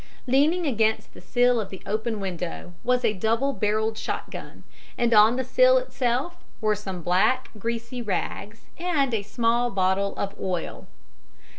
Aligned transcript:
Leaning 0.25 0.65
against 0.65 1.13
the 1.13 1.21
sill 1.21 1.59
of 1.61 1.69
the 1.69 1.83
open 1.85 2.19
window 2.19 2.73
was 2.83 3.05
a 3.05 3.13
double 3.13 3.53
barreled 3.53 3.99
shotgun, 3.99 4.63
and 4.97 5.13
on 5.13 5.35
the 5.35 5.43
sill 5.43 5.77
itself 5.77 6.37
were 6.59 6.73
some 6.73 7.03
black, 7.03 7.51
greasy 7.59 8.01
rags 8.01 8.65
and 8.79 9.13
a 9.13 9.21
small 9.21 9.69
bottle 9.69 10.15
of 10.17 10.33
oil. 10.41 10.87